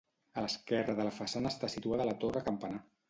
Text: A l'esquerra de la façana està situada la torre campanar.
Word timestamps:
A 0.39 0.43
l'esquerra 0.45 0.95
de 0.99 1.05
la 1.07 1.13
façana 1.19 1.53
està 1.55 1.69
situada 1.75 2.09
la 2.11 2.17
torre 2.25 2.43
campanar. 2.49 2.81